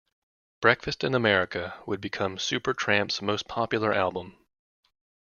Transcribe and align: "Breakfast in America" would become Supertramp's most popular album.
"Breakfast 0.61 1.03
in 1.03 1.13
America" 1.13 1.79
would 1.85 2.01
become 2.01 2.37
Supertramp's 2.37 3.21
most 3.21 3.47
popular 3.47 3.93
album. 3.93 4.35